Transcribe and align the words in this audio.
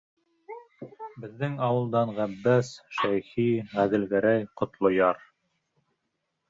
Беҙҙең 1.25 1.57
ауылдан 1.67 2.13
Ғәббәс, 2.21 2.73
Шәйхи, 3.01 3.47
Ғәҙелгәрәй, 3.77 4.53
Ҡотлояр. 4.63 5.25